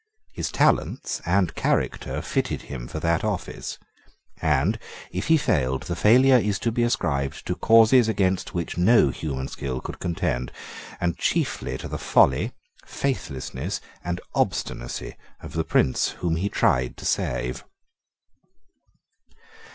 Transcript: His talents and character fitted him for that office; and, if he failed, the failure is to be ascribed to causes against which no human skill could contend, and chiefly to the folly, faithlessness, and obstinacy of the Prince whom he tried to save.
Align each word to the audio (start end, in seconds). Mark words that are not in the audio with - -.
His 0.31 0.51
talents 0.51 1.21
and 1.27 1.53
character 1.53 2.23
fitted 2.23 2.63
him 2.63 2.87
for 2.87 2.99
that 3.01 3.23
office; 3.23 3.77
and, 4.41 4.79
if 5.11 5.27
he 5.27 5.37
failed, 5.37 5.83
the 5.83 5.95
failure 5.95 6.39
is 6.39 6.57
to 6.57 6.71
be 6.71 6.81
ascribed 6.81 7.45
to 7.45 7.53
causes 7.55 8.07
against 8.09 8.55
which 8.55 8.79
no 8.79 9.09
human 9.11 9.47
skill 9.47 9.79
could 9.79 9.99
contend, 9.99 10.51
and 10.99 11.19
chiefly 11.19 11.77
to 11.77 11.87
the 11.87 11.99
folly, 11.99 12.51
faithlessness, 12.83 13.79
and 14.03 14.19
obstinacy 14.33 15.15
of 15.39 15.53
the 15.53 15.63
Prince 15.63 16.07
whom 16.17 16.35
he 16.35 16.49
tried 16.49 16.97
to 16.97 17.05
save. 17.05 17.63